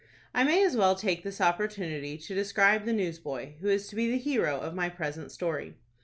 I 0.33 0.43
may 0.43 0.63
as 0.65 0.75
well 0.75 0.95
take 0.95 1.21
this 1.21 1.39
opportunity 1.39 2.17
to 2.17 2.33
describe 2.33 2.85
the 2.85 2.91
newsboy 2.91 3.53
who 3.61 3.67
is 3.67 3.87
to 3.89 3.95
be 3.95 4.09
the 4.09 4.17
hero 4.17 4.59
of 4.59 4.73
my 4.73 4.89
present 4.89 5.31
story. 5.31 5.75